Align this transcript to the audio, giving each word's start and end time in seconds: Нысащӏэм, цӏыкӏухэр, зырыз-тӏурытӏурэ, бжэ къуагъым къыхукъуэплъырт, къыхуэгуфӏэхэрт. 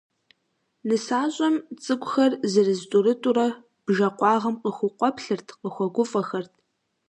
Нысащӏэм, 0.87 1.55
цӏыкӏухэр, 1.83 2.31
зырыз-тӏурытӏурэ, 2.51 3.47
бжэ 3.85 4.07
къуагъым 4.17 4.55
къыхукъуэплъырт, 4.61 5.47
къыхуэгуфӏэхэрт. 5.61 6.53